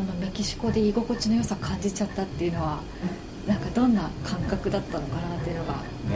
[0.00, 2.80] そのメキシコで居心地の良さ感じちゃったっていうのは
[3.46, 5.74] なんかどんな感覚だったのかなっていうのが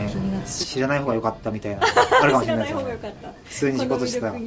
[0.09, 1.83] 気になって、ね、知らない方が良かったみたいな
[2.23, 2.99] あるかもしれないですね。
[3.45, 4.47] 普通に仕事してたら、うん、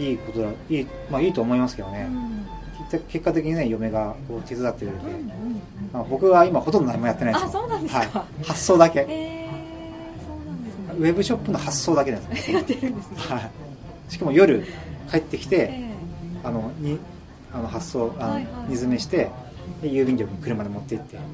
[0.00, 2.98] いいことだいい,、まあ、いいと思いますけどね、うん。
[3.08, 5.30] 結果的にね嫁がこう手伝ってくれて、うんうんうん。
[5.92, 7.46] まあ、僕は今ほとんど何もやってないです。
[7.46, 10.84] あそうなんですか、はい、発送だけ、えー、そうなんですね。
[10.98, 13.50] ウェブショップの発送だけなんです やってるんですね、はい、
[14.08, 14.64] しかも夜
[15.10, 16.98] 帰ってきて、えー、あのに
[17.54, 19.30] あの発送あの、はいはい、荷詰めして
[19.80, 21.18] で郵便局に車で持って行って。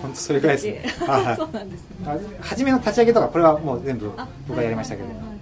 [0.00, 1.96] 本当それぐらいですね、はい、 そうなんですね。
[2.40, 4.10] 初めの立ち上げとかこれはもう全部
[4.46, 5.34] 僕がやりましたけど、はいはいはい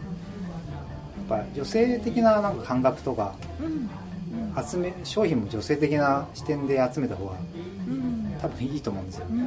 [1.33, 3.35] ぱ女性的ななんか感覚とか、
[4.69, 7.33] 集め商品も女性的な視点で集めた方が、
[8.43, 9.45] 多分いいと思うんですよ、ね。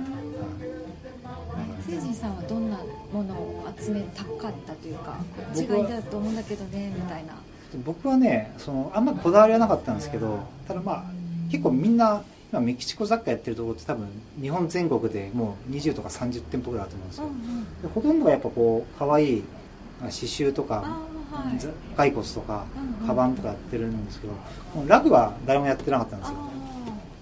[1.88, 2.78] 聖人さんはどんな
[3.14, 7.36] ものを集めたかったというかこっちがいいだと思うんだけどねみたいな
[7.84, 11.04] 僕はねそのあんまりこだわりはなかったんですけどただまあ
[11.52, 14.08] 結構みんな今メキシコ雑貨やってるところって多分
[14.42, 17.32] 日本全国でもう20とか30店舗ぐらいあると思うんですよ、うん
[17.84, 19.44] うん、ほとんどがやっぱこう可愛い
[20.00, 21.00] 刺繍とか
[21.98, 22.66] 骸骨とか、
[23.06, 24.34] カバンとかやってるんですけど
[24.88, 26.36] ラグは誰もやってなかったんですよ。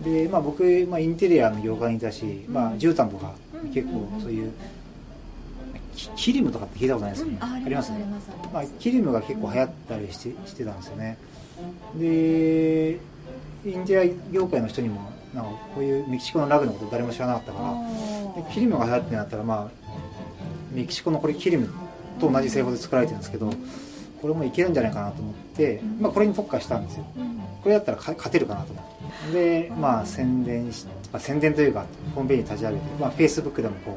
[0.04, 3.34] で、まあ、僕、まあ、インテリアの業界にいたし、まあ、絨毯とか
[3.74, 4.52] 結構そういう
[6.16, 8.06] キリムとかって聞いたことないですよね、ありますね。
[8.54, 11.18] まあ、キリムが結構流行ったりしてしてたんですよね。
[11.96, 13.00] で
[13.66, 15.02] インテリア業界の人にも
[15.34, 19.90] なんかこういうメキシコのラグのこと誰も知らなかったからキリムが流行ってなったらまあ
[20.72, 21.70] メキシコのこれキリム
[22.20, 23.50] と同じ製法で作られてるんですけど
[24.22, 27.06] これもいけるんじゃないかなと思って、まあ、これに特化したんですよ。
[27.62, 28.86] これだったら勝てるかなと思っ
[29.32, 29.32] て。
[29.32, 31.86] でまあ宣伝し、まあ、宣伝というか
[32.16, 33.96] ホームページ立ち上げて、まあ、フェイスブックでもこう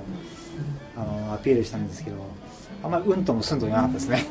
[0.97, 2.17] あのアピールしたんですけど
[2.83, 4.25] あんまりうんともすんといなかったですね。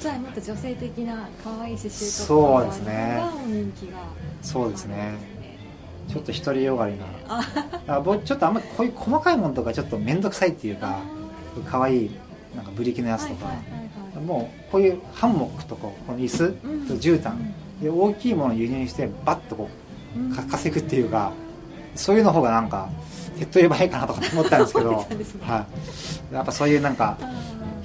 [0.00, 3.20] じゃあもっと女性的な可愛い刺繍とかそうですね。
[4.42, 5.14] そうですね。
[6.08, 7.06] ちょっと独りよがりな。
[7.88, 11.00] あ僕ちょっとあんまりこういう細かいものとかちょっと面倒くさいっていうか
[11.64, 12.10] 可愛い
[12.54, 13.86] なんかブリキのやつとか、はいはいはい
[14.16, 16.50] もうこういうハンモックとここの椅子
[16.88, 17.34] と絨毯。
[17.82, 19.68] で大きいものを輸入してバッとこ
[20.32, 21.32] うか稼ぐっていうか
[21.94, 22.88] そういうの方がなんか
[23.38, 25.06] 手っ取り早いかなとか思ったんですけど、 ね、
[25.42, 25.66] は
[26.32, 27.18] い、やっぱそういうなんか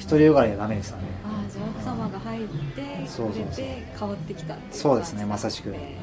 [0.07, 1.03] 独りよがりはダメですよね。
[1.25, 3.65] ああじゃあ奥様が入ってそうそうそう。
[3.99, 5.97] 変わってきたそうですねまさしく、え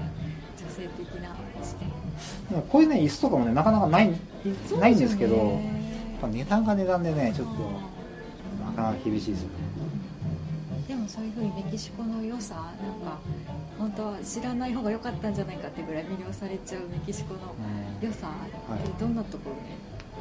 [0.56, 1.88] ー、女性的な視点。
[2.62, 4.12] こういうね椅子とかもねなかなかない
[4.78, 5.46] ないんですけどやっ
[6.20, 7.52] ぱ値段が値段でねちょっと
[8.64, 9.54] なかなか厳しいですよね。
[10.86, 13.18] でもそういうふうにメキシコの良さなんか
[13.78, 17.40] 本当は知らない方が良かったんじゃないかってぐらい魅了されちゃうメキシコの
[18.00, 18.28] 良さ
[18.74, 19.62] ってどんなところで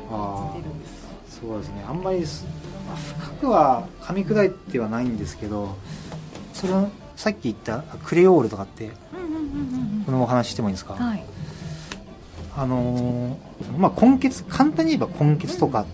[0.10, 1.08] 感じてるんですか、
[1.48, 1.84] そうですね。
[1.88, 5.76] あんまり、まあ、深くは噛み砕いてはないんですけど
[6.54, 8.92] そのさっき言ったクレオールとかって
[10.06, 11.26] このお話してもいいですか、はい、
[12.56, 13.38] あの
[13.78, 15.86] まあ根血簡単に言えば根血とか、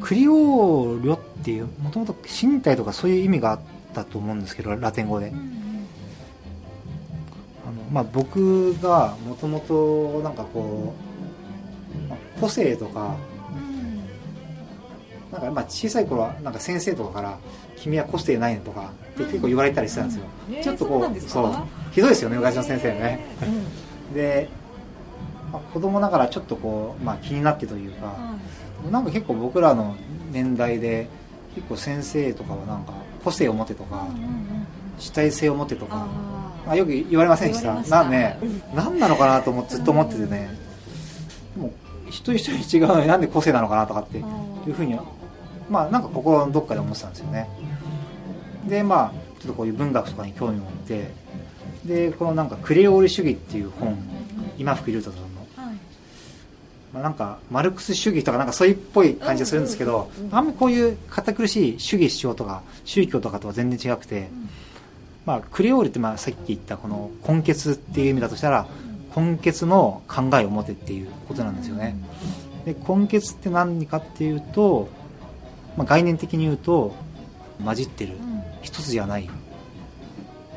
[0.00, 3.60] クリオーリョっていうもともと身体とかそういう意味があっ
[3.92, 5.42] ったと思うんですけどラテン語で、あの
[7.92, 10.94] まあ、僕がもともとなんかこ
[12.06, 13.16] う、まあ、個性とか、
[15.30, 17.38] なんかまあ小さい頃はなんか先生とかから
[17.76, 20.24] 「君は個性ないね」とかって結構言われたりしたんですよ、
[20.62, 21.52] ちょっとこうそう
[21.90, 23.20] ひどいですよね昔の先生ね、
[24.14, 24.48] で、
[25.52, 28.14] まあ、子供ながらちょっとこう、まあ、気になってというか、
[28.90, 29.96] なんか結構僕らの
[30.30, 31.08] 年代で
[31.54, 32.92] 結構先生とかはなんか
[33.22, 34.06] 個性を持てとか、
[34.98, 36.06] 主体性を持てとか
[36.66, 37.74] あよく言われませんでした？
[37.82, 38.38] なんね、
[38.74, 40.48] 何なのかなと思ずっと思っててね、
[41.56, 41.72] もう
[42.08, 44.20] 一人一人違うのになんで個性なのかなとかってい
[44.70, 44.98] うふうに
[45.68, 47.48] まあなんか心のどっかで思ってたんですよね。
[48.68, 51.10] でまあちょっとこういう文学とかに興味を持って
[51.84, 53.98] でこのなんかクレオール主義っていう本
[54.56, 55.32] 今福竜太さん
[56.92, 64.28] まあ、なんかマルクス主義とかなんかそういうっぽい感じがするんですけど、あんまりこういう堅苦しい主義主張とか宗教とかとは全然違くて、
[65.24, 68.66] まあ、クレオールってまあさっき言ったこの根血っていう意味だとしたら
[69.16, 71.96] 根血の考えを持てっていうことなんですよね。
[72.64, 74.88] で根血って何かっていうと、
[75.76, 76.94] まあ、概念的に言うと
[77.64, 78.14] 混じってる。
[78.62, 79.28] 一つじゃない。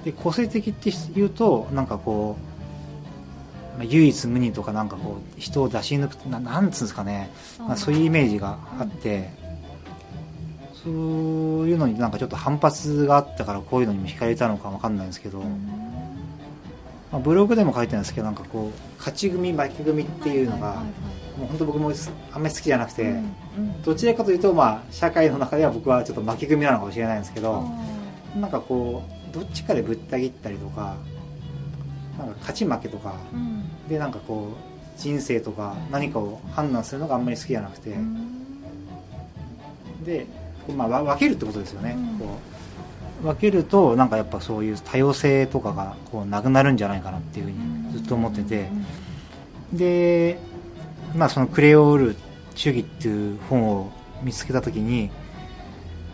[0.04, 2.56] で個性的っていうとなんかこう
[3.78, 7.30] まあ、唯一無二とかなんかこう人を出し抜くななんつうんですかね、
[7.60, 9.32] まあ、そういうイメージがあって、
[10.86, 10.94] そう
[11.68, 15.48] いうのになんかちょっと反発があったからこういうのにも惹かれたのか分かんないんですけど、ま
[17.14, 20.84] あ、ブログでも書いてるんですけどなんかこう勝ち組負け組っていうのが、
[21.40, 21.92] もう本当僕も
[22.32, 23.16] あんまり好きじゃなくて、
[23.84, 27.64] どちらかというとまあ社会の中では僕はちょっと負け組なのかもしれないんですけど、
[28.40, 30.98] なんかこうどっちかでぶった切ったりとか
[32.20, 33.16] なんか勝ち負けとか、
[33.90, 37.96] でなんかこう人生とか何かを判断するのがあんまり好きじゃなくて、
[40.06, 40.28] で、
[40.74, 42.40] まあ、分けるってことですよね、こ
[43.24, 48.70] う分けるとなんかやっぱそういう多様性とかがこうなくなるんじゃないかなっていうふうにずっと思ってて、
[49.74, 50.38] で、
[51.16, 52.16] まあ、そのクレオール
[52.56, 53.92] 主義っていう本を
[54.22, 55.10] 見つけた時に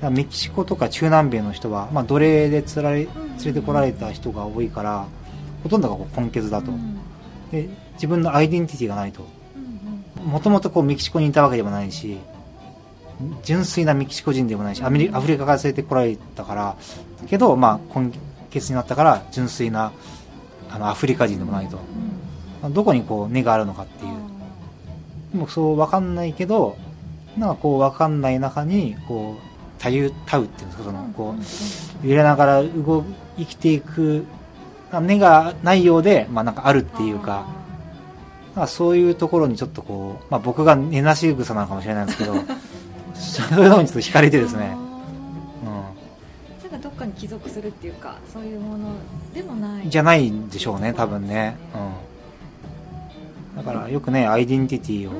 [0.02, 3.10] メキシコとか中南米の人は、まあ、奴隷でつられ連
[3.46, 5.06] れてこられた人が多いから
[5.64, 6.72] ほとんどがこう根血だと、
[7.52, 9.26] で自分のアイデンティティがないと。
[10.26, 12.20] もともとメキシコにいたわけでもないし
[13.44, 16.76] 純粋なメキシコ人でもないしアメリアフリカから連れてこられたから
[17.28, 18.12] けど、まあ、根
[18.50, 19.92] 血になったから純粋な
[20.70, 21.78] あのアフリカ人でもないと、
[22.62, 24.12] まあ、どこにこう根があるのかっていう。
[25.34, 26.78] でもそう分かんないけど
[27.38, 31.34] なんかこう分かんない中にこうたゆたうっていうんですかそのこ
[32.04, 33.06] う揺れながら動
[33.38, 34.26] 生きていく
[35.02, 37.62] 根がないようで、まあ、なんかあるっていうか。
[38.56, 42.34] まあ、そういうところにちょっとこう、まあ、僕が根なし草なのかもしれないんですけど
[43.22, 44.76] そういうのにちょっと惹かれてですね、
[45.64, 48.90] うん、なんかどっかに帰属するっていうかそういうもの
[49.34, 49.90] でもない。
[49.90, 51.56] じゃないんでしょうね多分ね、
[53.56, 55.14] うん、だからよくねアイデンティティを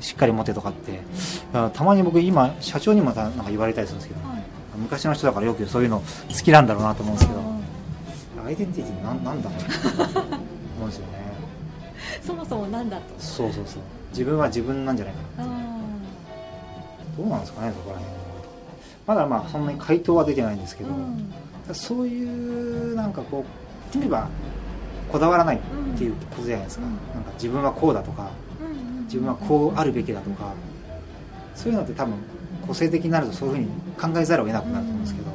[0.00, 1.00] しっかり持てとかって。
[1.74, 4.42] たまに僕今社長にもなんか言われたりするんですけど、はい、
[4.78, 7.40] 昔の人だからよくそういうの好きなんだろうなと思うんですけど
[8.46, 9.58] アイデンティティなんなんだろう
[10.76, 11.20] 思うんですよね。
[12.24, 13.02] そもそもなんだと。
[13.18, 13.82] そうそうそう。
[14.10, 15.69] 自分は自分なんじゃないかな
[17.16, 18.16] どうなんですかねそこら辺
[19.06, 23.44] まだまあそんなに回答は出てないんですけど、うん、そういうなんかこ
[23.94, 24.28] う例えば
[25.10, 25.60] こだわらないっ
[25.98, 28.30] ていうことじゃないですか、うん、なんか自分はこうだとか、
[29.06, 30.54] 自分はこうあるべきだとか。
[31.60, 32.14] そういうのって多分
[32.66, 33.68] 個性的になるとそういうふうに
[34.14, 35.30] 考えざるを得なくなると思うんですけど。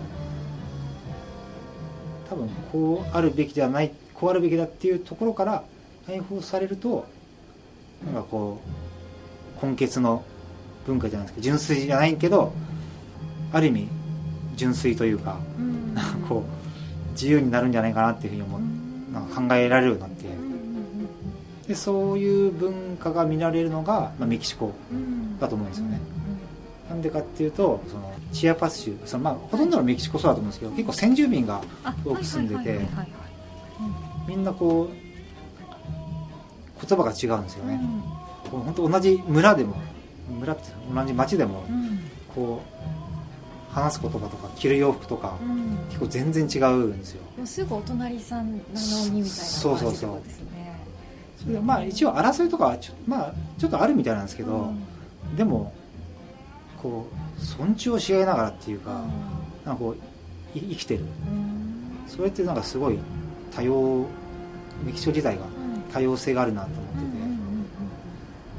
[2.30, 5.63] 多分こうあるべきではないこうあるべきだっていうところから
[6.07, 7.06] 解放されると
[8.04, 8.60] なんかこ
[9.62, 10.24] う根血の
[10.86, 12.54] 文化じゃないですけど純粋じゃないけど
[13.52, 13.88] ある意味
[14.56, 18.62] 純粋というか、うん、なんかこう自由になるんじゃないかなっていうふうに思う、
[19.14, 20.26] なんか考えられるようになって。
[21.68, 24.72] でそういう文化が見られるのが、まあ、メキシコ
[25.40, 26.00] だと思うんですよね、
[26.90, 31.62] なんでかっていうとそのチアパス州その、まあ、ほとんどのメキシコそうだと思うんですけど結構先住民が
[32.04, 32.80] 多く住んでて
[34.28, 34.96] みんなこう
[36.88, 37.80] 言葉が違うんですよね、
[38.54, 39.76] うん、本当同じ村でも
[40.30, 40.63] 村って
[40.94, 41.63] 同じ町でも、
[42.33, 45.38] こう話す言葉とか着る洋服とか、
[45.89, 47.22] 結構全然違うんですよ。
[47.38, 49.62] もうすぐお隣さんなのにみたいな感じですね。
[49.62, 50.22] そうそうそう。
[51.44, 54.72] それまあ一応争いとかはちょ,、まあ、ちょっとあるみたいなんですけど、
[55.38, 55.74] でも
[56.81, 57.07] こ
[57.38, 59.04] う尊重し合いながらっていうか,、
[59.66, 59.98] なんかこう
[60.54, 61.06] 生きてる、
[62.07, 62.98] それってなんかすごい
[63.54, 64.06] 多様
[64.83, 65.44] メキシコ自体が
[65.94, 67.15] 多様性があるなと思ってて、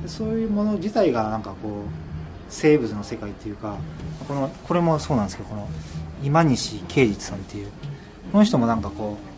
[0.08, 1.72] そういうもの自体がなんかこう
[2.48, 3.76] 生物の世界っていうか
[4.28, 5.68] このこれもそうなんですけどこの
[6.22, 7.68] 今西圭実さんっていう
[8.32, 9.36] この人もなんかこう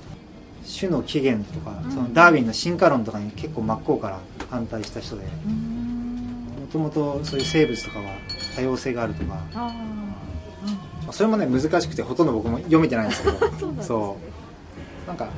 [0.69, 4.21] 種の起源とか、そのダーウィンの進化論とかに結構真っ向から
[4.51, 8.05] 反対した人でもともとそういう生物とかは
[8.55, 9.73] 多様性があるとか、
[11.11, 13.39] それもね難しくてほとんど僕も読めてないんですけど。
[13.83, 14.17] そ
[15.07, 15.09] う。
[15.09, 15.31] なんか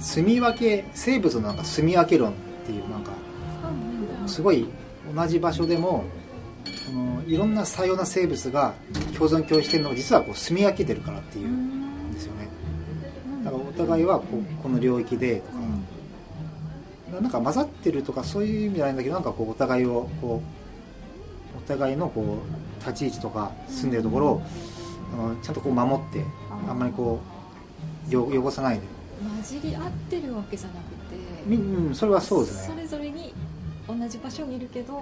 [0.00, 2.34] 住み分け生物のなんか住み分け論っ
[2.64, 3.12] ていうなんか
[4.28, 4.66] すごい
[5.14, 6.04] 同じ場所でも
[6.86, 8.74] そのいろんな多様な生物が
[9.16, 12.48] 共存共栄してるのが実はこう住み分けてるからっていうんですよね。
[13.44, 15.56] だからお互いはこうこの領域でとか。
[17.20, 20.42] なんか混ざってるとかそういう意味じゃないんだけどなんかこうお互いをこ
[21.54, 24.42] うお互いのこう立ち位置とか住んでるところを
[25.14, 26.24] あのちゃんとこう守って
[26.68, 27.20] あんまりこ
[28.10, 28.82] う汚さないで。
[29.22, 30.78] 混じり合ってるわけじゃなく
[31.48, 33.32] てうんそれはそうですねそれぞれに
[33.88, 34.92] 同じ場所にいるけど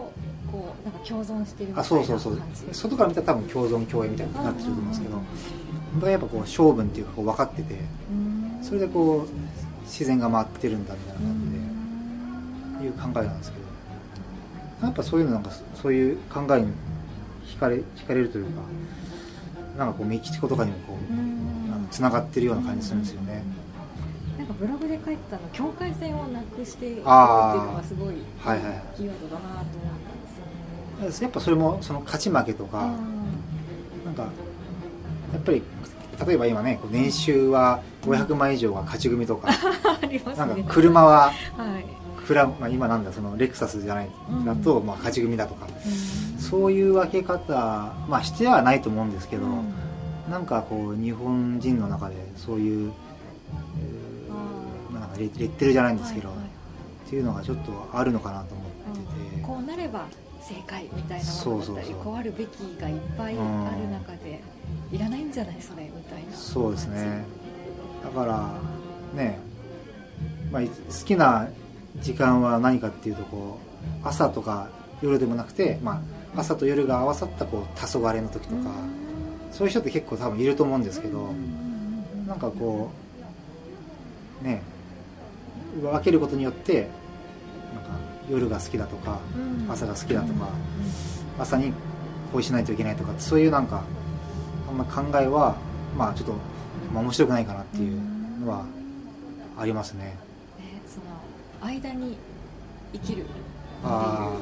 [0.53, 2.41] こうなんか共存してるみたいなあそうそうそう。
[2.73, 5.25] 外から見たら多分共存共栄みたいになってると思うんですけど本
[6.01, 7.79] 当はやっぱこう性分っていうかこう分かってて
[8.63, 13.65] それでこう自然が回ってるんだみたいな感じでいう考えなんですけど
[14.87, 15.51] やっぱそういうのなんか
[15.81, 16.73] そういう考えに
[17.47, 18.61] 惹かれ惹かれるというか
[19.79, 23.43] なんかこうメキシコとかにもこうつながってるような感じするんですよね。
[24.39, 27.07] なんかブログで書いてたの境界線をなくしていくっていうの
[27.75, 29.19] がすごいキーワードだなと思っ
[30.99, 32.93] たんですよね、やっぱそれもその勝ち負けとか、
[34.05, 34.23] なんか
[35.33, 35.63] やっぱり
[36.27, 39.49] 例えば今ね年収は500万以上が勝ち組とか、
[40.07, 41.95] ね、なんか車は、はい。
[42.59, 44.09] まあ、今なんだそのレクサスじゃない
[44.47, 49.75] だと、まあ、勝ち組だとか、うん、そういう分け方、まあ、してはないと思うんですけど、うん、
[50.31, 52.93] なんかこう日本人の中でそういう
[55.19, 56.47] レッテルじゃないんですけど、はいはい、
[57.07, 60.07] っていうのがちょっとあるのかなと思ってて、こうなれば
[60.43, 64.43] 正解みたいなものだったりこうあるべきがいっぱいある中で、
[64.93, 67.25] いらないんじゃないそれみたいなそうですね。
[68.03, 68.53] だから
[69.15, 69.39] ね、
[70.53, 70.69] まあ、好
[71.07, 71.49] きな
[72.01, 73.59] 時間は何かっていうとこ
[74.05, 74.69] う朝とか
[75.01, 76.03] 夜でもなくて、ま
[76.37, 78.71] あ、朝と夜が合わさったこう黄昏の時とか、
[79.51, 81.31] そういう人って結構多分いると思うんですけど、
[82.27, 82.91] なんかこ
[84.43, 84.63] うね
[85.83, 86.89] 分けることによって
[87.75, 87.91] なんか
[88.31, 89.19] 夜が好きだとか、
[89.69, 90.49] 朝が好きだとか、
[91.39, 91.73] 朝に
[92.33, 93.83] こうしないといけないとかそういうなんか
[94.69, 95.57] あんま考えは
[95.97, 96.33] まあちょっと、
[96.93, 98.01] まあ、面白くないかなっていう
[98.41, 98.65] のは
[99.59, 100.17] ありますね。
[100.59, 102.17] えその間に
[102.93, 103.25] 生きる
[103.85, 104.37] あ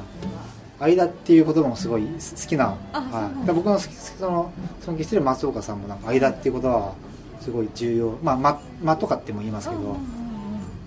[0.79, 3.89] あ間っていう言葉もすごい好きなはい、僕のそ
[4.25, 4.51] の
[4.81, 6.93] 尊敬してる松岡さんもなんか間っていう言葉は
[7.41, 8.17] すごい重要。
[8.23, 9.97] まあ間間とかっても言いますけど、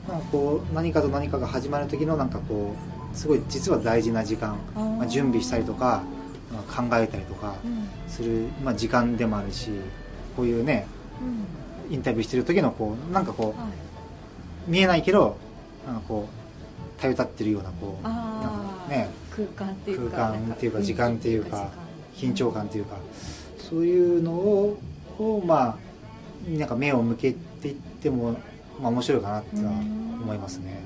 [0.08, 2.74] なんかこう何かと何かが始まる時のなんかこ
[3.12, 6.02] うすごい実は大事な時間、まあ、準備したりとか、
[6.52, 7.54] まあ、考えたりとか
[8.08, 9.70] する、まあ、時間でもあるし
[10.36, 10.86] こういうね、
[11.88, 15.38] インタビューしてる時のこうなんかこう、見えないけど
[15.86, 21.70] なんかこう頼たってるようなこうなんかね空間っていうか空間っていうか時間っていうか
[22.14, 22.96] 緊張感っていうか
[23.58, 24.78] そういうのを
[25.18, 25.76] をまあ
[26.50, 28.36] なんか目を向けていっても、
[28.80, 30.82] まあ、面白いかなっては思いますね、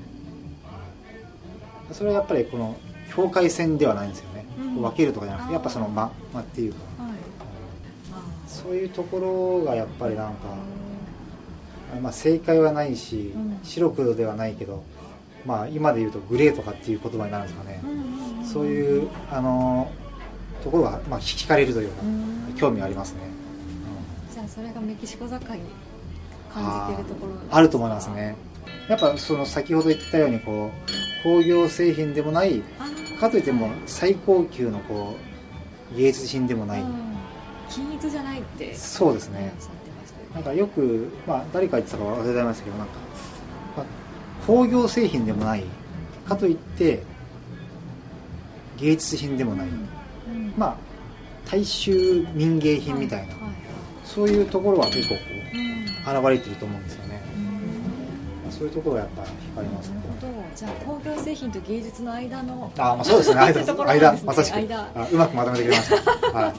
[1.91, 2.77] それはやっぱりこの
[3.13, 7.13] 境界線ではないんですよね、うん、分けるとかじゃなくてやっぱその間、間っていうか、はい、
[8.47, 10.55] そういうところがやっぱりなんか、
[12.01, 14.83] まあ、正解はないし、うん、白黒ではないけど、
[15.45, 19.91] まあ、今で言うとグレーとかっていう言葉になるんですかね、うん、そういうあの
[20.63, 22.03] ところが、まあ、引かれるというか、
[22.57, 23.31] 興味ありますね。
[24.47, 25.41] それがメキシコ境に
[26.53, 27.33] 感じてるところ。
[27.49, 28.35] あると思いますね。
[28.87, 32.61] やっぱその先ほど言ったようにこう工業製品でもない
[33.19, 35.15] かといっても最高級のこ
[35.93, 36.83] う芸術品でもない、
[37.69, 39.53] 均一じゃないってそうですね。
[40.33, 42.93] なんかよく、まあ、誰か言ってたか忘れちゃいましたけどなんか、
[43.77, 43.85] まあ、
[44.47, 45.63] 工業製品でもない
[46.25, 47.03] かといって
[48.77, 49.73] 芸術品でもない、うん。
[49.73, 50.75] うん、まあ
[51.49, 53.53] 大衆民芸品みたいな、はい。
[54.05, 55.40] そういうところは結構こう
[56.05, 57.21] 現れてると思うんですよね、
[58.49, 60.01] そういうところはやっぱ光りますね。
[60.55, 63.39] じゃあ工業製品と芸術の間のあまあそうですね。
[63.41, 64.55] 間ね、間まさしく。
[64.55, 64.91] 間。
[64.95, 66.53] あうまくまとめてくれました、はい、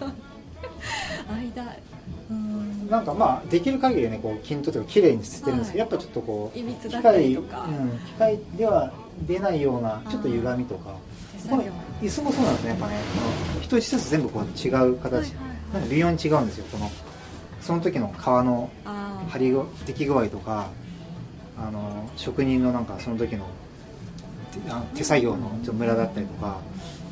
[1.54, 1.76] 間。
[2.90, 8.92] なんかまあできる限りねこう均等とか綺麗にしてるんですけど、はい、やっぱちょっとこう機械、うん、機械では
[9.26, 10.94] 出ないようなちょっと歪みとか。
[11.48, 11.64] この
[12.00, 12.94] 椅子もそうなんですねやっぱね。
[13.60, 15.24] 一つ一つ全部こう違う形、はいはいはい、
[15.74, 16.90] なんか微妙に違うんですよこの
[17.62, 18.70] その時の皮の
[19.28, 19.54] 張り
[19.86, 20.68] 出来具合とか
[21.56, 23.46] あの職人のなんかその時の
[24.94, 26.58] 手作業のちょムラだったりとか、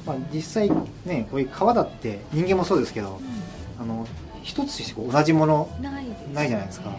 [0.05, 0.71] まあ、実際
[1.07, 3.21] ねこういう皮だって人間もそうですけど、
[3.81, 4.07] あの
[4.43, 6.05] 一つして同じものない
[6.49, 6.93] じゃないですか。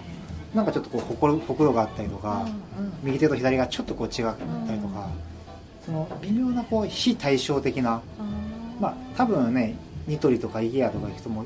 [0.56, 2.48] なんかちょっとこうほころほくろがあったりとか、
[3.04, 4.14] 右手と左がちょっとこう違っ
[4.68, 5.10] たりとか、
[5.86, 8.02] その微妙なこう非対称的な、
[8.80, 9.76] まあ多分ね
[10.08, 11.46] ニトリとか IKEA とか行くとも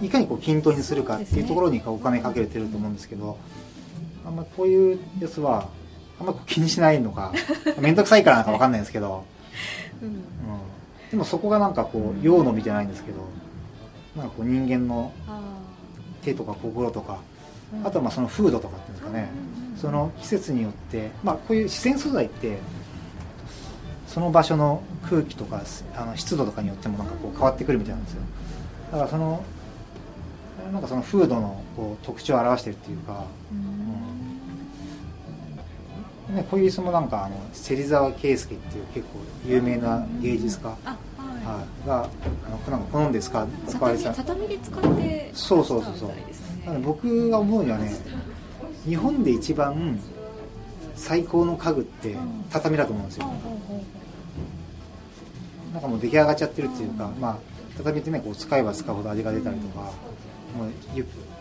[0.00, 3.38] いかにこう均等にするかっていうところにお金かけてると思うんですけど
[4.26, 5.68] あんまこういうやつは
[6.20, 7.32] あんま気にしないのか
[7.78, 9.24] 面倒くさいからなんか分かんないんですけど、
[10.02, 10.16] うん、うん、
[11.10, 13.18] でもそこがなんかこう用のみじゃないんですけど
[14.16, 15.12] なんかこう人間の
[16.22, 17.18] 手とか心とか
[17.84, 19.28] あとはまあその風土とかっていうんですかね。
[19.76, 22.58] その季節によってまあこういう自然素材って
[24.06, 25.62] その場所の空気とか
[25.96, 28.22] あの湿度とかによってもなんかこう変わってくるみたいなんですよ
[28.94, 29.42] だからその
[30.72, 33.24] なんかその風土のこう特徴を表してるっていうか、
[36.30, 40.76] うん、ね、こういう椅子もなんかあの芹沢圭介っていう結構有名な芸術家、は
[41.84, 42.08] い、があ
[42.70, 42.98] のなんか？
[42.98, 47.92] 好んで使使われてた畳で使ってそうそうそうそう、僕が思うにはね
[48.86, 49.98] 日本で一番
[50.94, 52.16] 最高の家具って
[52.50, 53.26] 畳だと思うんですよ、
[55.72, 59.80] なんかもう出来上がっちゃってるっていうか、まあ畳ってねこう使えば使うほど味が出たりとか
[60.56, 60.70] もう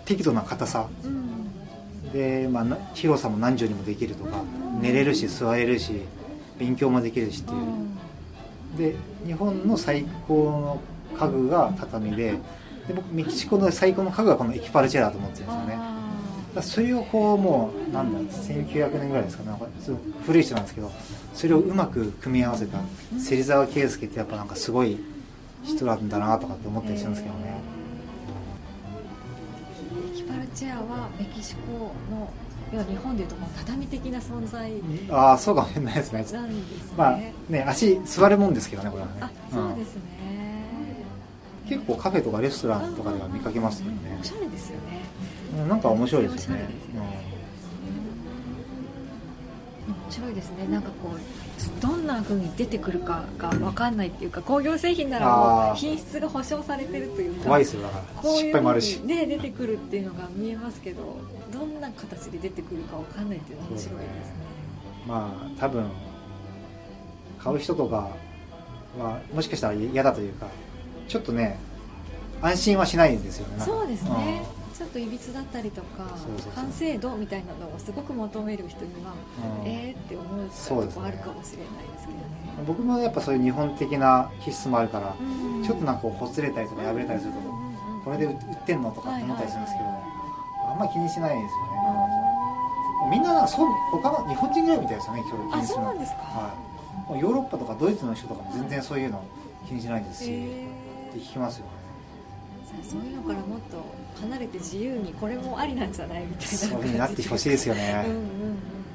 [0.06, 6.02] 適度な硬さ、うん、で、まあ、広さも何畳にもできるとか、うん、寝れるし座れるし
[6.58, 7.98] 勉強もできるしっていう、うん、
[8.78, 10.80] で日本の最高
[11.14, 12.34] の家具が畳で
[12.88, 15.94] で僕メキシコの最高の家具がこのエキパルチェラだと思ってるんですよね。
[16.62, 19.58] それをこうもうなんだ1900年ぐらいですかね。
[20.26, 20.92] 古い人なんですけど
[21.34, 22.78] それをうまく組み合わせた
[23.18, 24.98] 芹沢圭介ってやっぱなんかすごい
[25.64, 27.56] 人なんだなとかって思ったりするんですけどね、
[30.16, 32.30] キパルチェアはメキシコの
[32.72, 34.72] 要は日本でいうともう畳的な存在
[35.12, 36.20] ああそうかもしれないですね。
[36.22, 36.50] ですね,、
[36.98, 37.18] まあ、
[37.50, 39.14] ね足座るもんですけどねこれはね。
[39.22, 40.02] あそうですね、
[41.64, 45.04] うん、結構カフェとかレストランとかでは見かけますよね、おしゃれですよね。
[45.70, 46.68] なんか面白いですよね。
[49.88, 50.68] 面白いですね。
[50.68, 51.20] なんかこう
[51.82, 58.30] どんなふうに出てくるかが分かんないっていうか工業製品ならもう品質が保証されてるというか怖いですよだから。
[58.32, 59.00] 失敗もあるし。
[59.02, 61.18] ね出てくるっていうのが見えますけど
[61.52, 64.34] どんな形で出てくるか分かんないっていうのは面白いですね。
[65.08, 65.86] まあ多分
[67.40, 68.10] 買う人とか
[68.98, 70.48] はもしかしたら嫌だというか
[71.08, 71.60] ちょっとね
[72.42, 73.64] 安心はしないんですよね。
[73.64, 76.06] そうですね、うんちょっといびつだったりとか
[76.56, 79.14] 完成度みたいなのをすごく求める人には、
[79.62, 82.24] うん、えーって思うとこあるかもしれないですけどね、
[82.58, 95.56] ね、僕もやっぱそういう日本的な気質もあるから、うん、ちょっとなんかほつれたりとか破れたりすると、うん、これで売ってんのとかって思ったりするんですけど、あんまり気にしないですよね、みんなそう他の日本人ぐらいみたいですよね気にするの。
[95.56, 99.24] あそうなんですか、はい、ヨーロッパとかドイツの人とかも全然そういうの
[99.68, 101.83] 気にしないですし、って聞きますよね
[102.82, 103.84] そういうのからもっと
[104.22, 108.06] 離れて自由にこれもありなんじゃないみたいなそういうになってほしいですよね。
[108.08, 108.26] うん、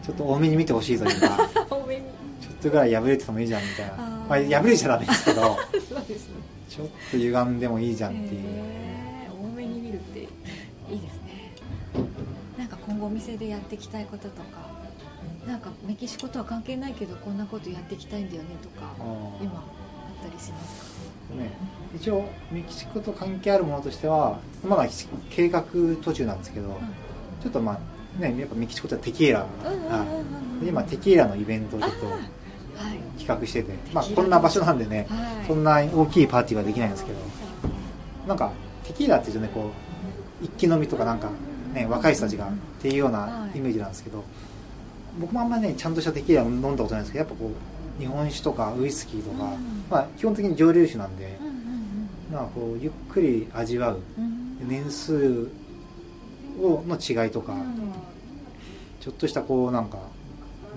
[0.03, 1.49] ちょっと多めに見てほしいというか。
[1.71, 2.03] 多めに
[2.41, 3.97] ちょっとぐらい破れててもいいじゃんみたいな。
[3.97, 5.43] まあ、破れちゃダメですけど。
[5.43, 6.35] そうですね。
[6.69, 10.27] ちょっと歪んでもいいじゃんっていう、えー、多めに見るっていい
[11.01, 11.53] ですね。
[12.59, 14.69] なんか今後お店でやっていきたいこととか。
[15.47, 18.95] なんかメキシコとは関係ないけどこんなことやっていきたいんだよねとか
[19.41, 19.63] 今あ
[20.27, 20.98] ったりしますか？
[21.37, 21.51] ね、
[21.95, 24.87] 一応メキシコと関係あるものとしてはまだ
[25.31, 25.65] 計画
[26.03, 26.75] 途中なんですけど、うん、
[27.43, 29.47] ちょっとまあねやっぱメキシコってテキーラ、
[30.61, 31.99] うん、今テキーラのイベントをちょっと
[33.19, 37.19] 企画してて、まあ、こんな場所なんでね、はい、そんな大きいパーティーはできないんですけど
[38.27, 38.53] なんか
[38.85, 39.71] テキーラっていうとねこ
[40.43, 41.31] う一気飲みとかなんか、
[41.75, 44.23] ね、若い人たちがっていうようなイメージなんですけど、
[45.19, 49.51] 僕もあんまりねちゃんとしたテキーラ飲んだことないんですけどやっぱこう日本酒とかウイスキーとか、
[49.91, 51.39] まあ、基本的に蒸留酒なんで、
[52.33, 54.01] まあ、こうゆっくり味わう、
[54.67, 55.49] 年数
[56.61, 57.57] をの違いとか、
[59.01, 59.99] ちょっとしたこうなんか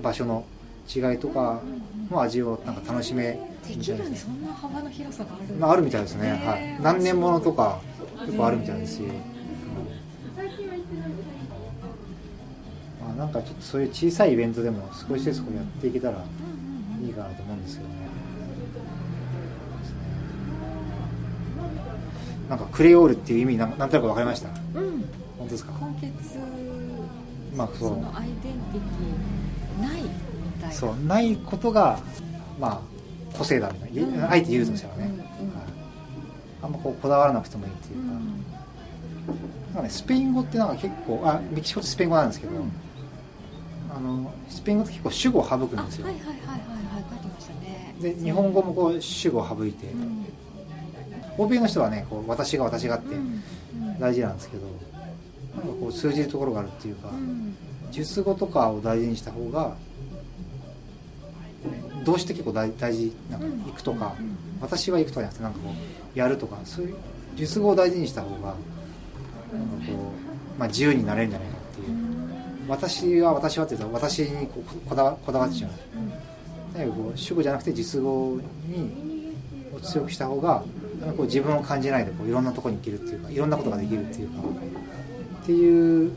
[0.01, 0.45] 場所の
[0.93, 1.61] 違いとか
[2.09, 4.15] の味をなんか楽しめみたいですね。
[4.17, 6.31] そんな幅の広さがある、まあ、あるみたいですね。
[6.43, 6.81] はい。
[6.81, 7.79] 何年ものとか
[8.25, 9.03] 結構あるみたいですし。
[13.01, 16.23] まあ、なんかちょっとそういう小さいイベントでも少しずつこうやっていけたら
[17.01, 17.95] いいかなと思うんですけどね。
[22.49, 24.49] なんかクレオールっていう意味なんなんとなく分かりました？
[24.49, 24.55] うん。
[25.37, 25.71] 本当ですか？
[26.01, 26.13] 根血
[27.55, 27.77] まあそう。
[27.89, 30.09] そのアイデンティティないみ
[30.59, 30.75] たいな。
[30.75, 31.99] そうないことが
[32.59, 35.53] まあ個性だみたいな、うん、あえて言うとしたらね、うんうん、
[36.61, 38.11] あんまこうこだわらなくてもいいっていうか,、
[39.73, 42.53] なんかね、スペイン語ってなんか結構あメキシコってスペイン語なんですけど、
[43.95, 46.05] あのスペイン語って結構主語を省くんですよ。
[46.07, 46.80] はいはいはいはい
[48.01, 49.87] で日本語もこう主語を省いて、
[51.37, 53.15] 欧米の人はねこう私が私がって
[53.99, 54.67] 大事なんですけど、
[55.55, 57.09] なんかこう通じるところがあるっていうか、
[57.91, 59.75] 術語とかを大事にした方が
[62.03, 64.15] 動詞って結構大大事なんか行くとか、
[64.59, 65.69] 私は行くとかじゃなくてなんかこ
[66.15, 66.95] うやるとかそういう
[67.35, 68.55] 術語を大事にした方がなんか
[69.87, 69.93] こ
[70.57, 72.11] う、まあ、自由になれるんじゃないかっていう。
[72.67, 74.47] 私は私はって言うと私に
[74.87, 75.71] こだわこだわっちゃう、
[76.73, 79.11] だかこう主語じゃなくて実語に
[79.75, 80.63] を強くした方が
[81.17, 84.41] こう自分を感じないでこういろんなところに行けるっていうかいろんなことができるっていうか
[85.41, 86.11] っていう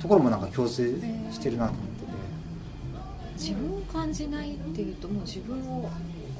[0.00, 2.06] ところもなんか共通してるなと思ってて。
[3.36, 5.90] 自分を感じないっていうともう自分を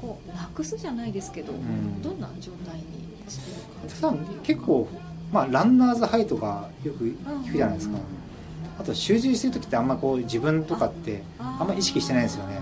[0.01, 2.83] こうなくすじゃないですけど、うん、どんな状態に
[3.29, 3.51] して
[3.87, 4.87] るか結構、
[5.31, 8.01] まあ、ランナーズハイとかよく聞くじゃないですか、うん。
[8.01, 12.59] うん、あと集中してる時ってあんまこう自分とかってあんま意識してないですよね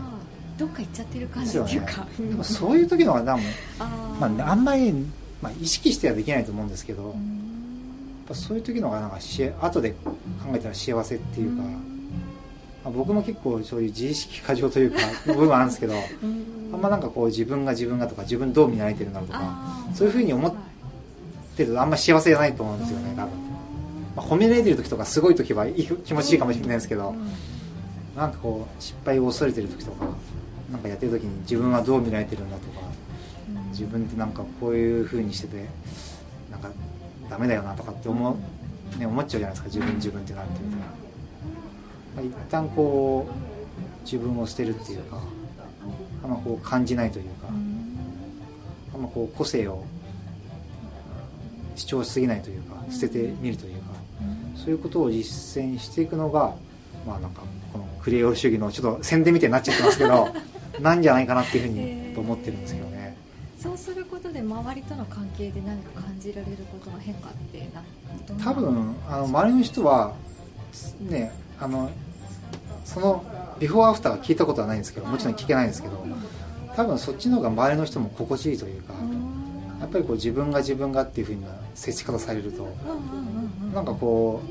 [0.58, 3.44] どっか行っちゃってる感じっていうか、ね、でもそういう時のが多分
[3.80, 4.94] あ,、まあ、あんまり
[5.46, 7.14] まあ、意識してはできないと思うんですけど、やっ
[8.28, 10.16] ぱそういう時のがなんかし後で考
[10.56, 11.70] えたら幸せっていうか、ま
[12.86, 15.94] あ、僕も結構そういう自意識過剰というか 部分あるんですけど、
[16.74, 20.54] あんまなんかこう自分が自分がとか自分どう見られてるんだとかそういうふうに思っ
[21.56, 23.32] てるとあんま幸せじゃないと思うんですよね多分、
[24.16, 27.14] まあ、褒められてる時とかすごい時はいい気持ちいいかもしれないですけど、
[28.16, 30.08] なんかこう失敗を恐れてる時とか
[30.76, 32.82] なんかやってる時に自分はどう見られてるんだとか
[33.72, 35.66] 自分ってなんかこういうふうにしてて
[36.52, 36.70] なんか
[37.30, 38.38] ダメだよなとかって思,、
[39.00, 40.84] ね、思っちゃうじゃないですか自分自分ってなってると、ま
[42.18, 45.18] あ、一旦こう自分を捨てるっていうか
[46.24, 47.48] あんまこう感じないというか
[48.94, 49.86] あんまこう個性を
[51.78, 53.92] 主張しすぎないというか捨ててみるというか
[54.58, 56.54] そういうことを実践していくのが
[57.08, 60.28] まあなんかこのクリエオール主義のちょっと宣伝みたいになっちゃってますけど
[60.80, 63.18] なんじゃないかなっていうふうにと思ってるんですけどね、
[63.58, 70.14] そうすることで周りとの関係で何か感じられることの変化って何多分あの周りの人は
[71.02, 71.90] ねあの
[72.84, 73.26] その
[73.60, 76.06] ビフォーアフターは聞いたことはないんですけどもちろん聞けないんですけど
[76.76, 78.94] 多分そっちの方が周りの人も心地いいというか
[79.80, 82.68] やっぱりこう自分が自分がっていうふうな接し方されると
[83.74, 84.42] なんかこ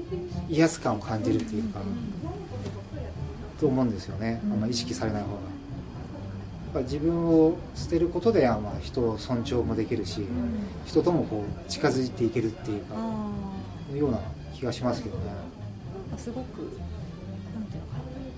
[0.50, 1.80] う威圧感を感じるっていうか
[3.60, 4.40] と思うんですよね。
[4.44, 5.53] あんま意識されない方が。
[6.80, 10.26] 自分を捨てることでまあ人を尊重もできるし、
[10.86, 12.94] 人ともこう近づいていけるっていうか
[13.94, 14.20] ような
[14.54, 15.24] 気がしますけどね。
[16.16, 16.76] すごく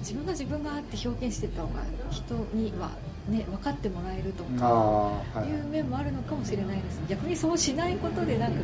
[0.00, 2.90] 自分が自分がって表現してた方が人には、
[3.28, 5.50] ね、分かってもらえるとかい。
[5.50, 8.58] う面もあるのかもしれないです、はい、逆にそうしないことでなんか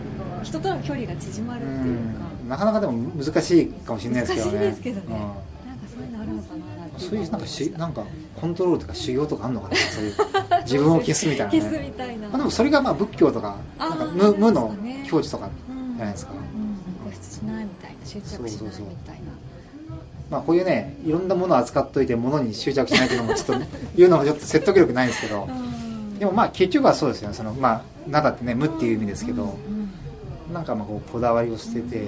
[0.45, 2.21] 人との距離が縮まるっていうか。
[2.49, 4.53] なかなかでも難しいかもしれないですけどね。
[4.53, 8.05] 難しいですけどね、うん、なんかそういうのあるのかなそういうなんかしなんか
[8.41, 9.77] コントロールとか修行とかあるのかな？
[9.77, 10.15] そういう
[10.65, 14.75] 自分を消すみたいな、ね、消すみたいな、まあ、でもそれがまあ仏教とかなんか無無の
[15.07, 15.49] 境地とか
[15.97, 19.23] じゃないですか、うん、しないみたいな執着しないみたいな。
[20.31, 25.49] まあ、こういうねいろんなものを扱っといてものに執着しないというのもちょっと 言うのもちょっと説得力ないんですけど。
[26.19, 27.29] でもまあ結局はそうですよ。
[27.29, 29.57] ねそのまあ「なだ」ってね「無」っていう意味ですけど。
[30.53, 32.05] なんかまあこうこだわりを捨てて、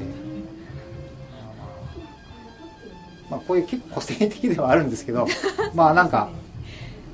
[3.35, 5.27] まあ、こういう結構個性的ではあるんですけど
[5.75, 6.29] まあなんか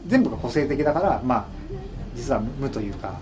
[0.06, 1.44] 全部が個性的だからまあ
[2.14, 3.18] 実は無というか。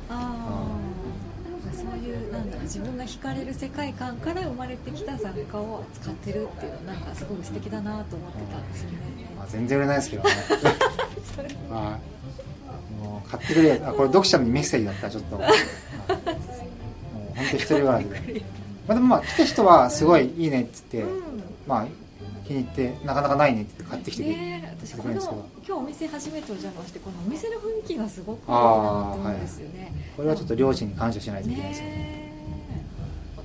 [2.62, 8.98] 自分が惹かれる世界観から生まれてきた雑貨を使ってるっていうのなんかすごい素敵だなと思ってたんですよね、
[9.38, 10.30] まあ、全然売れないですけどね。
[11.70, 11.98] ま
[13.00, 15.38] あ、もう買ってくれあこれ読者にメッセージだったらちょっと。
[15.38, 15.46] もう
[17.36, 18.42] 本当一人笑いで、
[18.86, 21.22] まあ、でもまあ来た人はすごいいいねっつって、うん、
[21.66, 21.86] まあ
[22.48, 25.20] 気に入ってなかなかないねって買ってきてくれる、ね、私この今
[25.62, 31.94] 日お店初めてお邪魔してこのお店の雰囲気がすごくいいなと思うんですよね、はい、これはちょっと両親に感謝しないといけないですよね。
[31.96, 32.32] ね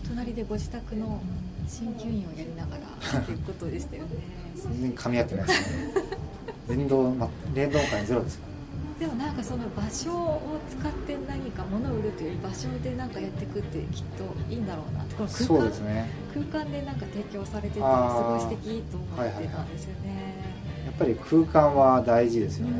[0.07, 1.21] 隣でご自宅の
[1.67, 4.09] 鍼灸院をやりながら っていうことでしたよね。
[4.55, 5.93] 全然噛み合ってないですね。
[6.69, 8.52] 連動、ま、連動感ゼロですか
[9.03, 20.31] でもなんかその場所を使って何か物を売るという場所で何かやっていくってきっといいんだろうなこの空間そうです、ね、空間でなんか提供されててすごい素敵と思ってたんですよね、はいは
[20.83, 22.79] い、やっぱり空間は大事ですよね、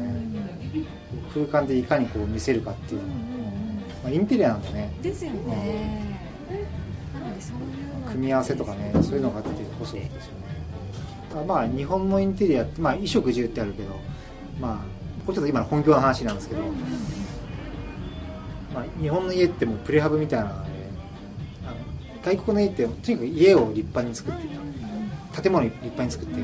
[1.36, 3.80] うん、空間でいかにこう見せるかっていうのは、うんうんうん。
[4.04, 4.94] まあ、インテリアなんでね。
[5.02, 6.20] ですよね、
[8.08, 11.46] 組み合わせとかねそういうのがあってこそですよね。
[11.46, 13.90] まあ日本のインテリアって、まあ、衣食住ってあるけど
[14.62, 16.62] まあこれちょっと今の本業の話なんですけど、
[18.74, 20.72] まあ、日本の家ってもうプレハブみたいなので
[22.24, 24.64] 外国の家ってとにかく家を立派に作って
[25.42, 26.36] 建物立派に作って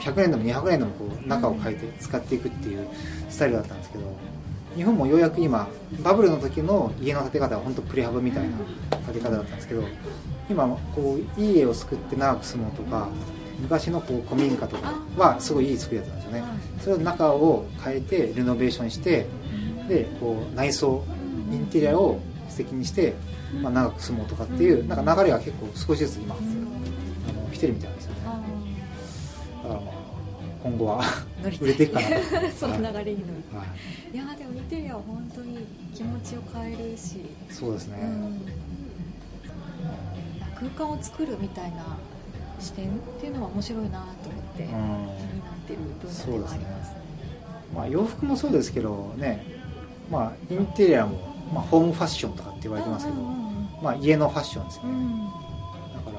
[0.00, 2.88] 100年でも200年でもこう中を変えて使っていくっていう
[3.30, 4.04] スタイルだったんですけど
[4.74, 5.68] 日本もようやく今
[6.02, 8.56] バブルの時の家の建て方は本当プレハブみたいな
[9.06, 9.84] 建て方だったんですけど
[10.48, 13.08] 今こういい家を作って長く住もうとか
[13.62, 16.44] 昔のこう古民家とかはすごいいい作りだったんですよね。
[16.80, 19.26] それを中を変えてレノベーションして
[19.88, 21.04] でこう内装
[21.50, 23.14] インテリアを素敵にして、
[23.62, 26.38] まあ、長く住もうとかっていうなんか流れが結構少しずつ今あ
[27.32, 28.20] の来てるみたいなんですよね。
[29.62, 29.92] だからまあ
[30.62, 31.02] 今後は
[31.60, 32.06] 売れていくかな
[32.58, 33.04] その流れに乗る、
[33.52, 33.64] は
[34.12, 37.20] い、いやでもインテリアは本当に気持ちを変えるし。
[37.50, 38.42] そうですね、うん。
[40.54, 41.84] 空間を作るみたいな
[42.60, 47.02] 視点っていうのは面白いなと思って気になってる分野ではありますね、ね、
[47.74, 49.44] まあ、洋服もそうですけどね、
[50.10, 51.18] まあ、インテリアも、
[51.52, 53.18] まあ、ホームファッションとかって言われてますけど、
[53.82, 55.26] まあ、家のファッションですね、うん、
[55.94, 56.18] だか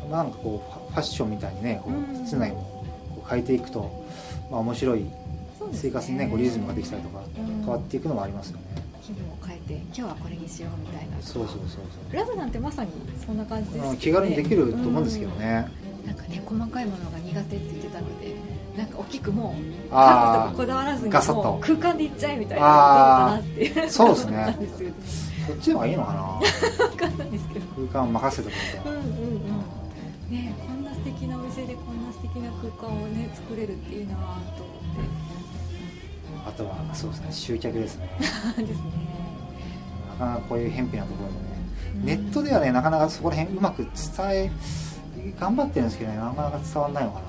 [0.00, 2.84] ら、まあ、なんかこうファッションみたいにねこう室内も
[3.14, 4.04] こう変えていくと、
[4.50, 5.06] まあ、面白い
[5.72, 8.62] 生活にねこうリズムができたりとか変わっていくのもありますよね、
[9.62, 11.78] て今日はこれにしようみたいなそうそうそうそ
[12.12, 12.16] う。
[12.16, 12.90] ラブなんてまさに
[13.24, 15.68] そんな感じです、ね、気軽にできると思うんですけどね、
[16.02, 18.34] うん、なんかね細かいものが苦手って言ってたので
[18.76, 23.90] なんか大きくもう家具とかこだわらずにもう空間でいっちゃえみたいなどうかなっていう。
[23.90, 24.56] そうですね。
[25.46, 26.86] そっちの方がいいのかな。
[26.88, 27.66] 分かんないですけど。
[27.88, 30.30] 空間任せてくれうんうんうん。
[30.30, 35.22] ねこんな素敵なお店でこんな素敵な空間をね作れるっていいなと思って。
[36.46, 37.26] あとはそうですね。
[37.30, 38.08] 集客ですね。
[38.56, 39.11] ですね
[40.12, 41.36] なかなかこういう偏僻なところで
[42.14, 43.90] ね、ネットではねなかなかそこら辺うまく伝
[44.30, 44.50] え
[45.38, 47.26] 頑張ってるんですけどねなかなか伝わらないのかな、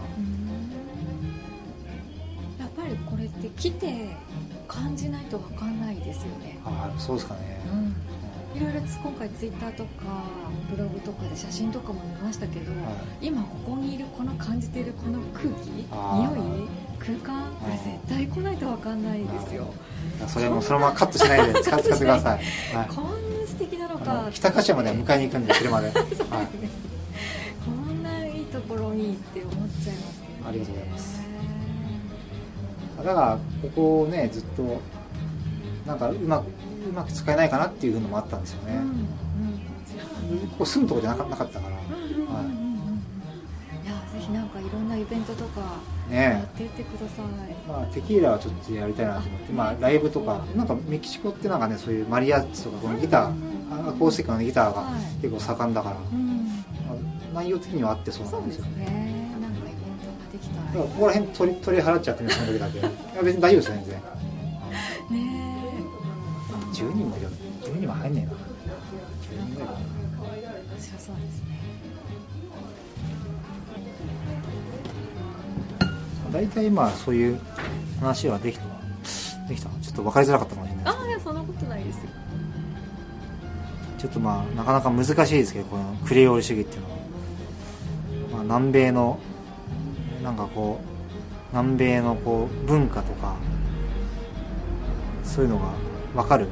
[2.65, 4.15] やっぱりこれって来て
[4.67, 6.59] 感じないと分かんないですよね。
[6.65, 7.61] ああそうですかね、
[8.53, 10.23] うん、いろいろ今回ツイッターとか
[10.69, 12.77] ブログとかで写真とかも見ましたけど、は
[13.21, 16.67] い、今ここにいるこの感じているこの空気匂い
[17.05, 19.73] 空間これ絶対来ないと分かんないですよ。
[20.27, 23.05] それもそのままカットしないで 使ってください、はい、こん
[23.41, 24.27] な素敵なのか。
[24.31, 26.05] 北柏まで迎えに行くんで車で、 はい、
[27.65, 31.23] こんないいところにって思っちゃいますけど、ね、ありがとうございます。
[32.97, 34.81] だからここをねずっと
[35.85, 36.45] なんかうまく
[36.89, 38.79] うまく使えないかなっていうのもあったんですよね、う
[40.31, 41.72] んうん、ここ住むとこじゃなかったから、
[44.33, 45.61] なんかいろんなイベントとか
[46.11, 54.89] やっていってください、ね、まあ、テキーラはちょっとやりたいなと思って、まあ、ライブとかなんかメキシコってなんかねそういうマリアッチとかこのギターアコースティックのギターが
[55.21, 56.05] 結構盛んだから、はい
[57.33, 58.65] まあ、内容的にはあってそうなんですよ。
[58.65, 59.37] ねね。
[59.39, 62.79] なんかイベントができたらここら辺取り取り払っちゃってねその時だけ。
[62.79, 62.89] いや
[63.23, 64.01] 別に大丈夫ですよ全然。
[65.11, 65.53] ね
[66.73, 67.27] 10人もいる。
[67.61, 68.31] 10人も入んねえな。
[68.31, 69.79] 10人ぐらいかな。
[69.79, 71.62] 面白そうですね
[76.33, 77.39] 大体まあそういう
[77.99, 78.65] 話はできた
[79.47, 82.01] できたちょっと分かりづらかったかもしれないああいやそんなことないですよ。
[83.99, 86.97] ちょっとまあなかなか難しいですけどこのクレオール主義っていうのは、
[88.33, 89.19] まあ、南米の
[90.21, 90.87] なんかこう
[91.51, 93.35] 南米のこう文化とか
[95.23, 95.71] そういうのが
[96.15, 96.47] 分かる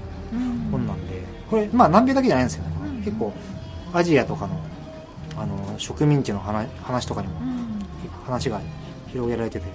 [0.72, 2.72] 本なんで、これまあ南米だけじゃないんですよね、
[3.04, 3.34] 結構
[3.92, 4.58] アジアとかの
[5.38, 7.34] あの植民地の話話とかにも
[8.26, 8.62] 話が
[9.12, 9.66] 広げられてて、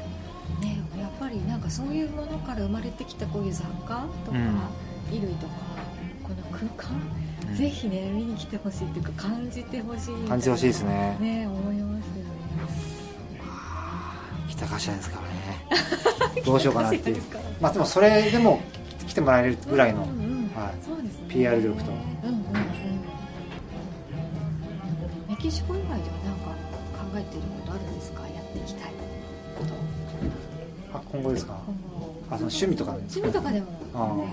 [0.61, 4.38] ね、やっぱりなんかそういうものから生まれてきたこういう雑貨とか、
[5.11, 5.53] 衣類とか
[6.22, 7.01] この空間、
[7.51, 11.16] うん、ぜひね見に来てほしいっていうか感じてほしい感じてほしいですね。
[11.20, 12.37] ね思いますよね。
[14.49, 16.42] 北柏ですからね。
[16.44, 17.22] どうしようかなっていう。
[17.61, 18.61] まあでもそれでも
[19.07, 21.27] 来てもらえるぐらいの、うんはい、そうですね。
[21.29, 21.92] PR 力と、
[31.27, 31.55] 後ですか？
[32.29, 34.33] あその趣味とか趣味とかでも、あ、ね、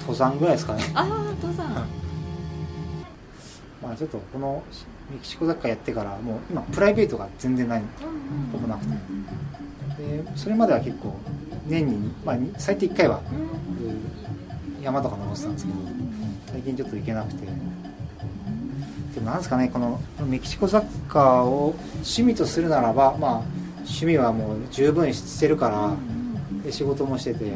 [0.00, 0.84] 登山ぐらいですかね。
[0.94, 1.06] ああ
[1.42, 1.86] 登山。
[3.82, 4.62] まあちょっとこの
[5.10, 7.82] メキシコ雑貨やってからもう今プライベートが全然ない。
[8.52, 8.92] ほぼなくて。
[9.98, 11.14] でそれまでは結構
[11.66, 13.20] 年に、まあ、最低1回は
[14.82, 15.78] 山とか登ってたんですけど
[16.52, 17.46] 最近ちょっと行けなくて。
[19.14, 23.42] でもなんですかねこのメキシコ雑貨を趣味とするならばまあ
[23.86, 25.96] 趣味はもう十分してるから
[26.64, 27.52] で仕事もしてて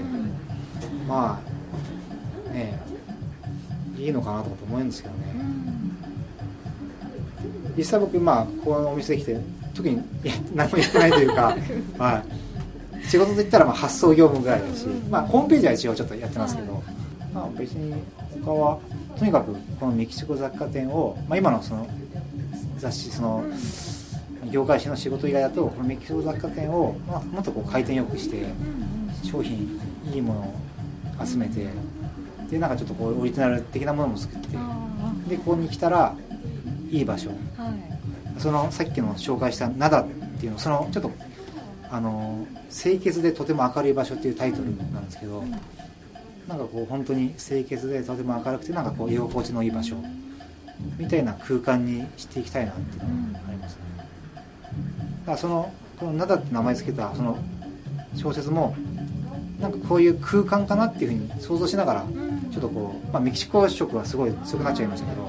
[1.06, 1.40] ま
[2.48, 2.80] あね
[3.98, 5.30] いいのかなと思うんですけどね。
[7.76, 9.38] 実際僕まあこのお店来て
[9.74, 10.02] 特に
[10.54, 11.56] 何も言ってないというか、
[11.98, 12.22] は
[13.02, 16.82] い、仕事といったらまあ発送業務ぐらいだし、まあ、ホームページは一応ちょっとやってますけど、
[17.34, 17.94] まあ、別に
[18.44, 18.78] 他は
[19.18, 21.86] とにかくこのメキシコ雑貨店を、まあ、今のその
[22.78, 23.44] 雑誌その
[24.50, 28.46] 業界誌の仕事以外だとこのメキシコ雑貨店を、まあ、もっとこう回転よくして
[29.22, 29.80] 商品
[30.12, 31.68] いいものを集めて
[32.50, 34.48] でなんかちょっとこうオリジナル的なものも作って
[35.28, 36.14] でここに来たら
[36.90, 40.08] いい場所、はい、そのさっきの紹介した「灘」っ
[40.40, 41.10] ていうのそのちょっと
[41.90, 45.42] あの清潔でとても明るい場所っていうタイトルなんですけど、
[46.48, 49.96] なんかこう本当に清潔でとても明るくてなんかこう居心地のいい場所
[50.98, 53.49] みたいな空間にしていきたいなっていうのがありますねだか
[55.26, 57.38] らそのこの「灘」って名前付けたその
[58.14, 58.74] 小説も
[59.60, 62.04] なんかこういう空間かなっていうふうに想像しながら
[62.50, 65.28] ちょっとこう、まあ、メキシコ色はすごい強くなっちゃいましたけど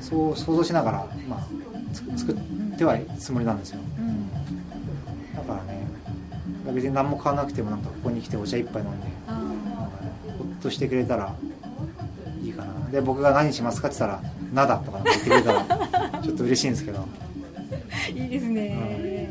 [0.00, 1.46] そう想像しながら、まあ、
[2.16, 3.80] 作ってはいつもりなんですよ、
[5.34, 5.86] だからね
[6.74, 9.06] 別に何も買わなくてもなんかここに来てお茶一杯飲んで
[10.60, 11.34] としてくれたら
[12.42, 12.90] いいかな。
[12.90, 17.06] で僕が何しますかって言ったら「なだ」とか言ってくれたらちょっと嬉しいんですけど
[18.08, 19.28] いいですね、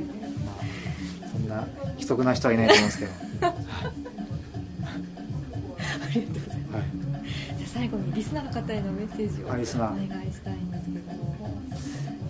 [1.22, 3.12] うん、そんな既得な人はいないと思うんですけど。
[3.12, 3.54] あ
[6.14, 6.84] りがとうございます、はい、
[7.58, 9.88] じゃ最後にリスナーの方へのメッセージをお願いした
[10.52, 11.06] いんですけど。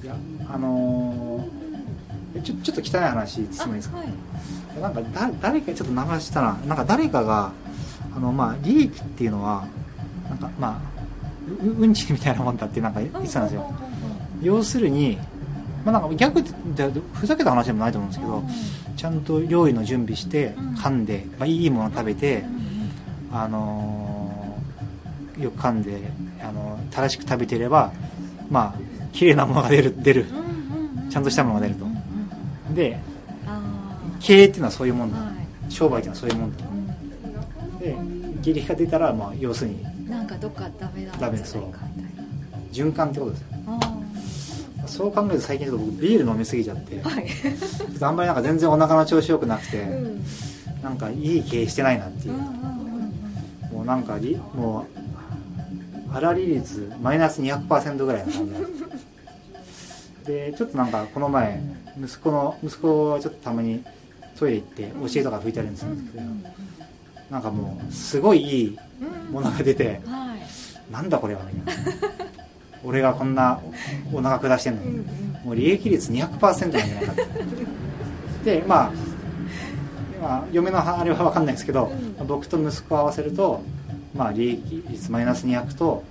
[0.04, 0.16] いや
[0.48, 4.08] あのー、ちょちょっと汚い話すみですか、はい、
[4.80, 7.52] なんかだ誰かちょっと流したらなんか誰かが
[8.16, 9.68] あのまあ利益っていうのは
[10.30, 10.96] なんかまあ
[11.64, 13.74] うんちみたいなもんだってなんか言ってたんですよ。
[14.42, 15.18] 要するに
[15.86, 16.52] まあなんか逆で
[17.14, 18.44] ふざけた話でもないと思うんですけど
[18.98, 22.44] ちゃんと料理の準備して噛んで、まあ、いいものを食べて
[23.32, 26.02] あのー、よく噛んで
[26.42, 27.94] あのー、正しく食べていれば
[28.50, 28.80] まあ
[29.14, 30.26] 綺麗なものが出る出る。
[31.10, 31.86] ちゃんとしたものが出ると。
[32.74, 33.00] で
[34.20, 35.18] 経営っていうのはそういうもんだ。
[35.70, 36.66] 商売っていうのはそういうもんだ。
[37.80, 37.96] で
[38.42, 42.24] 下痢が出たらまあ要するになんかどっかダメなんじゃないかみたいな
[42.72, 43.48] 循環ってことですよ
[44.96, 47.28] そう考えると最近ちょっと僕ビール飲みすぎちゃって、はい、
[48.00, 50.26] あんまりなんか全然お腹の調子よくなくて、うん、
[50.82, 52.34] なんかいい経営してないなっていう,、
[53.74, 54.18] もうなんか
[54.54, 54.88] も
[56.10, 58.48] う粗利率マイナス200%ぐらいの感
[60.24, 61.62] じでちょっとなんかこの前
[62.02, 63.84] 息子の息子はちょっとたまに
[64.40, 66.26] トイレ行ってお尻とか拭いたりするんですけど、
[67.32, 68.80] なんかもうすごいいい
[69.32, 70.02] ものが出て、
[70.92, 71.92] なんだこれはみたいな
[72.86, 73.60] 俺がこんな
[74.14, 74.98] お腹下してんのに、
[75.44, 77.16] もう利益率200%なんじゃないかっ
[78.44, 78.92] てでまあ
[80.18, 81.92] 今嫁のあれは分かんないですけど、
[82.28, 83.62] 僕と息子を合わせると、
[84.16, 86.04] まあ、利益率マイナス200と、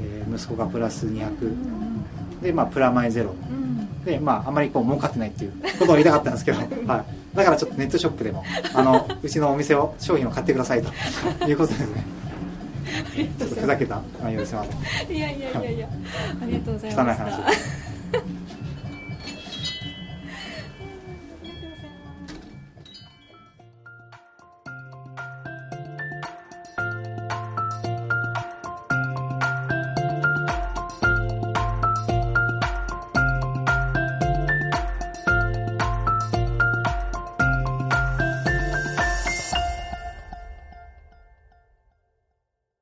[0.00, 3.34] えー、息子がプラス200で、まあ、プラマイゼロ、
[4.04, 6.68] で、まあ、あまりこう儲かってないっていうことを言いたかったんですけど、はい、
[7.34, 12.04] だからちょっとネットショップでもあのうちのお店を商品を買ってくださいということですね
[13.04, 15.70] ふざけた内容です いませんいやいやいや。
[15.70, 15.78] い。
[15.78, 15.88] や
[16.42, 17.24] ありがとうございました。
[17.24, 17.83] 汚い話